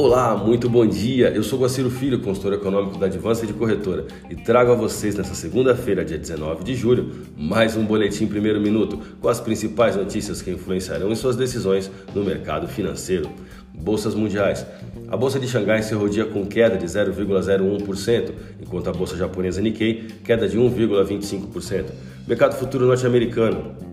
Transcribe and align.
Olá, 0.00 0.36
muito 0.36 0.70
bom 0.70 0.86
dia. 0.86 1.28
Eu 1.30 1.42
sou 1.42 1.58
Guaciro 1.58 1.90
Filho, 1.90 2.20
consultor 2.20 2.52
econômico 2.52 2.96
da 2.98 3.06
Advança 3.06 3.44
de 3.44 3.52
Corretora, 3.52 4.06
e 4.30 4.36
trago 4.36 4.70
a 4.70 4.76
vocês 4.76 5.16
nesta 5.16 5.34
segunda-feira, 5.34 6.04
dia 6.04 6.16
19 6.16 6.62
de 6.62 6.72
julho, 6.76 7.10
mais 7.36 7.76
um 7.76 7.84
boletim 7.84 8.28
primeiro 8.28 8.60
minuto 8.60 8.96
com 9.20 9.28
as 9.28 9.40
principais 9.40 9.96
notícias 9.96 10.40
que 10.40 10.52
influenciarão 10.52 11.10
em 11.10 11.16
suas 11.16 11.34
decisões 11.34 11.90
no 12.14 12.22
mercado 12.22 12.68
financeiro. 12.68 13.28
Bolsas 13.74 14.14
mundiais. 14.14 14.64
A 15.08 15.16
bolsa 15.16 15.40
de 15.40 15.48
Xangai 15.48 15.80
o 15.92 16.08
dia 16.08 16.26
com 16.26 16.46
queda 16.46 16.78
de 16.78 16.86
0,01%, 16.86 18.30
enquanto 18.62 18.90
a 18.90 18.92
bolsa 18.92 19.16
japonesa 19.16 19.60
Nikkei 19.60 20.06
queda 20.22 20.48
de 20.48 20.56
1,25%. 20.56 21.86
Mercado 22.24 22.54
futuro 22.54 22.86
norte-americano. 22.86 23.87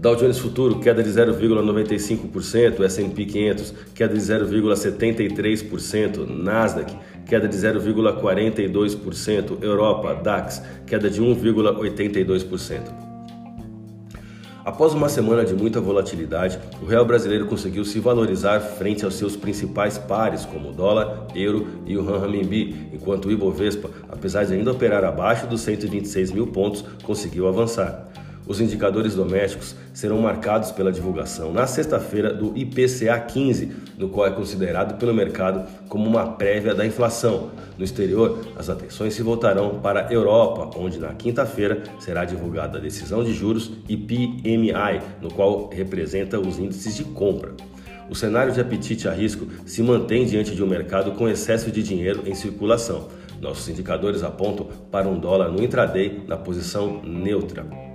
Dow 0.00 0.16
Jones 0.16 0.38
Futuro, 0.38 0.80
queda 0.80 1.02
de 1.02 1.10
0,95%, 1.10 2.82
S&P 2.84 3.26
500, 3.26 3.74
queda 3.94 4.14
de 4.14 4.20
0,73%, 4.20 6.26
Nasdaq, 6.26 6.96
queda 7.26 7.46
de 7.46 7.54
0,42%, 7.54 9.62
Europa, 9.62 10.14
DAX, 10.14 10.62
queda 10.86 11.10
de 11.10 11.20
1,82%. 11.20 12.80
Após 14.64 14.94
uma 14.94 15.10
semana 15.10 15.44
de 15.44 15.52
muita 15.52 15.82
volatilidade, 15.82 16.58
o 16.80 16.86
real 16.86 17.04
brasileiro 17.04 17.44
conseguiu 17.44 17.84
se 17.84 18.00
valorizar 18.00 18.58
frente 18.60 19.04
aos 19.04 19.16
seus 19.16 19.36
principais 19.36 19.98
pares, 19.98 20.46
como 20.46 20.70
o 20.70 20.72
dólar, 20.72 21.26
euro 21.34 21.66
e 21.84 21.98
o 21.98 22.02
renminbi, 22.02 22.88
enquanto 22.90 23.26
o 23.26 23.30
Ibovespa, 23.30 23.90
apesar 24.08 24.44
de 24.44 24.54
ainda 24.54 24.72
operar 24.72 25.04
abaixo 25.04 25.46
dos 25.46 25.60
126 25.60 26.30
mil 26.30 26.46
pontos, 26.46 26.82
conseguiu 27.02 27.46
avançar. 27.46 28.09
Os 28.50 28.60
indicadores 28.60 29.14
domésticos 29.14 29.76
serão 29.94 30.20
marcados 30.20 30.72
pela 30.72 30.90
divulgação 30.90 31.52
na 31.52 31.68
sexta-feira 31.68 32.34
do 32.34 32.52
IPCA 32.58 33.16
15, 33.20 33.70
no 33.96 34.08
qual 34.08 34.26
é 34.26 34.32
considerado 34.32 34.98
pelo 34.98 35.14
mercado 35.14 35.64
como 35.88 36.08
uma 36.08 36.32
prévia 36.32 36.74
da 36.74 36.84
inflação. 36.84 37.52
No 37.78 37.84
exterior, 37.84 38.40
as 38.56 38.68
atenções 38.68 39.14
se 39.14 39.22
voltarão 39.22 39.78
para 39.78 40.08
a 40.08 40.12
Europa, 40.12 40.76
onde 40.76 40.98
na 40.98 41.14
quinta-feira 41.14 41.84
será 42.00 42.24
divulgada 42.24 42.78
a 42.78 42.80
decisão 42.80 43.22
de 43.22 43.32
juros 43.32 43.70
e 43.88 43.96
PMI, 43.96 45.00
no 45.22 45.32
qual 45.32 45.68
representa 45.68 46.40
os 46.40 46.58
índices 46.58 46.96
de 46.96 47.04
compra. 47.04 47.52
O 48.10 48.16
cenário 48.16 48.52
de 48.52 48.60
apetite 48.60 49.06
a 49.06 49.12
risco 49.12 49.46
se 49.64 49.80
mantém 49.80 50.26
diante 50.26 50.56
de 50.56 50.62
um 50.64 50.66
mercado 50.66 51.12
com 51.12 51.28
excesso 51.28 51.70
de 51.70 51.84
dinheiro 51.84 52.24
em 52.26 52.34
circulação. 52.34 53.06
Nossos 53.40 53.68
indicadores 53.68 54.24
apontam 54.24 54.66
para 54.90 55.06
um 55.06 55.20
dólar 55.20 55.50
no 55.52 55.62
intraday 55.62 56.24
na 56.26 56.36
posição 56.36 57.00
neutra. 57.04 57.89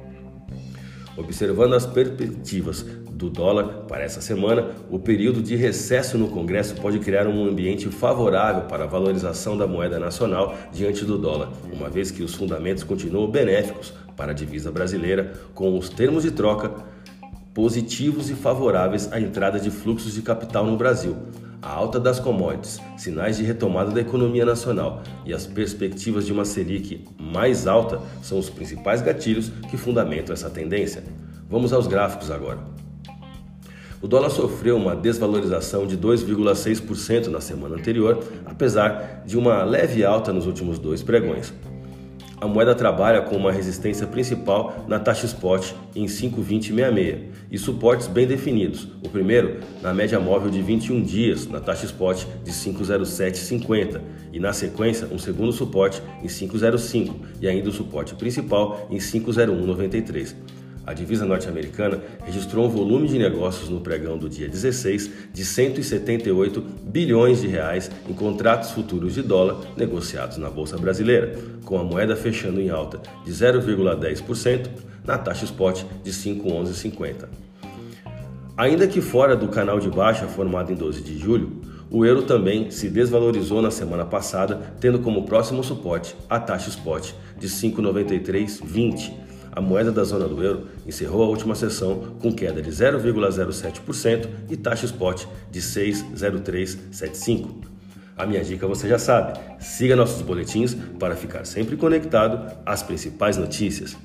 Observando 1.18 1.74
as 1.74 1.86
perspectivas 1.86 2.86
do 3.12 3.30
dólar 3.30 3.86
para 3.88 4.04
essa 4.04 4.20
semana, 4.20 4.72
o 4.90 5.00
período 5.00 5.42
de 5.42 5.56
recesso 5.56 6.18
no 6.18 6.28
Congresso 6.28 6.76
pode 6.76 7.00
criar 7.00 7.26
um 7.26 7.48
ambiente 7.48 7.88
favorável 7.90 8.64
para 8.64 8.84
a 8.84 8.88
valorização 8.88 9.58
da 9.58 9.66
moeda 9.66 9.98
nacional 9.98 10.56
diante 10.74 11.06
do 11.06 11.18
dólar, 11.18 11.52
uma 11.72 11.90
vez 11.90 12.12
que 12.12 12.22
os 12.22 12.36
fundamentos 12.36 12.84
continuam 12.84 13.32
benéficos 13.32 13.94
para 14.18 14.32
a 14.32 14.36
divisa 14.36 14.72
brasileira, 14.72 15.34
com 15.54 15.78
os 15.78 15.90
termos 15.90 16.24
de 16.24 16.32
troca 16.32 16.72
positivos 17.54 18.30
e 18.30 18.34
favoráveis 18.34 19.12
à 19.14 19.20
entrada 19.20 19.58
de 19.58 19.72
fluxos 19.72 20.14
de 20.14 20.22
capital 20.22 20.66
no 20.66 20.76
Brasil 20.76 21.16
a 21.66 21.70
alta 21.72 22.00
das 22.00 22.20
commodities, 22.20 22.80
sinais 22.96 23.38
de 23.38 23.44
retomada 23.44 23.90
da 23.90 24.00
economia 24.00 24.46
nacional 24.46 25.02
e 25.26 25.34
as 25.34 25.48
perspectivas 25.48 26.24
de 26.24 26.32
uma 26.32 26.46
Selic 26.46 27.04
mais 27.20 27.66
alta 27.66 28.00
são 28.22 28.38
os 28.38 28.52
principais 28.52 29.02
gatilhos 29.02 29.50
que 29.72 29.76
fundamentam 29.76 30.32
essa 30.32 30.48
tendência. 30.48 31.04
Vamos 31.50 31.74
aos 31.74 31.88
gráficos 31.88 32.30
agora. 32.30 32.60
O 34.00 34.08
dólar 34.08 34.30
sofreu 34.30 34.78
uma 34.78 34.96
desvalorização 34.96 35.88
de 35.88 35.98
2,6% 35.98 37.28
na 37.28 37.42
semana 37.42 37.76
anterior, 37.76 38.24
apesar 38.46 39.24
de 39.26 39.36
uma 39.36 39.64
leve 39.64 40.06
alta 40.06 40.32
nos 40.32 40.46
últimos 40.46 40.78
dois 40.78 41.02
pregões 41.02 41.52
a 42.40 42.48
moeda 42.48 42.76
trabalha 42.76 43.22
com 43.22 43.36
uma 43.36 43.52
resistência 43.52 44.06
principal 44.06 44.86
na 44.88 45.00
taxa 45.00 45.26
spot 45.26 45.74
em 45.96 46.06
5,2066 46.06 47.20
e 47.50 47.58
suportes 47.58 48.08
bem 48.08 48.28
definidos. 48.28 48.88
O 49.04 49.10
primeiro 49.10 49.60
na 49.82 49.94
média 49.94 50.20
móvel 50.20 50.50
de 50.50 50.62
21 50.62 51.02
dias 51.02 51.48
na 51.48 51.60
taxa 51.60 51.86
spot 51.86 52.26
de 52.44 52.52
5,0750 52.52 54.02
e 54.34 54.40
na 54.40 54.52
sequência 54.52 55.08
um 55.12 55.18
segundo 55.18 55.54
suporte 55.54 56.02
em 56.22 56.28
5,05 56.28 57.14
e 57.40 57.48
ainda 57.48 57.70
o 57.70 57.74
suporte 57.74 58.16
principal 58.16 58.88
em 58.90 58.98
5,0193. 58.98 60.36
A 60.86 60.94
divisa 60.94 61.26
norte-americana 61.26 62.00
registrou 62.24 62.66
um 62.66 62.70
volume 62.70 63.08
de 63.08 63.18
negócios 63.18 63.70
no 63.70 63.82
pregão 63.82 64.18
do 64.18 64.30
dia 64.30 64.48
16 64.48 65.10
de 65.34 65.44
178 65.44 66.62
bilhões 66.84 67.42
de 67.42 67.48
reais 67.48 67.90
em 68.08 68.14
contratos 68.14 68.70
futuros 68.70 69.16
de 69.16 69.24
dólar 69.24 69.62
negociados 69.76 70.38
na 70.38 70.50
bolsa 70.50 70.78
brasileira, 70.78 71.40
com 71.64 71.80
a 71.80 71.84
moeda 71.84 72.16
fechando 72.16 72.62
em 72.62 72.70
alta 72.70 73.02
de 73.26 73.32
0,10% 73.32 74.70
na 75.04 75.18
taxa 75.18 75.46
spot 75.46 75.84
de 76.04 76.12
5,1150. 76.12 77.30
Ainda 78.56 78.88
que 78.88 79.02
fora 79.02 79.36
do 79.36 79.48
canal 79.48 79.80
de 79.80 79.90
baixa 79.90 80.28
formado 80.28 80.72
em 80.72 80.76
12 80.76 81.02
de 81.02 81.18
julho, 81.18 81.62
o 81.90 82.06
euro 82.06 82.24
também 82.24 82.70
se 82.72 82.90
desvalorizou 82.90 83.62
na 83.62 83.72
semana 83.72 84.06
passada, 84.06 84.74
tendo 84.80 85.00
como 85.00 85.26
próximo 85.26 85.64
suporte 85.64 86.16
a 86.30 86.40
taxa 86.40 86.70
spot 86.70 87.12
de 87.38 87.48
5,9320 87.48 89.25
a 89.56 89.62
moeda 89.62 89.92
da 89.92 90.04
zona 90.04 90.28
do 90.28 90.44
euro 90.44 90.68
encerrou 90.86 91.24
a 91.24 91.28
última 91.28 91.56
sessão 91.56 92.18
com 92.20 92.34
queda 92.34 92.62
de 92.62 92.70
0,07% 92.70 94.28
e 94.50 94.58
taxa 94.58 94.86
spot 94.86 95.26
de 95.50 95.62
6,0375. 95.62 97.64
A 98.18 98.26
minha 98.26 98.44
dica 98.44 98.68
você 98.68 98.88
já 98.88 99.00
sabe: 99.00 99.40
siga 99.60 99.96
nossos 99.96 100.22
boletins 100.22 100.76
para 101.00 101.16
ficar 101.16 101.46
sempre 101.46 101.78
conectado 101.78 102.54
às 102.66 102.84
principais 102.84 103.38
notícias. 103.38 103.96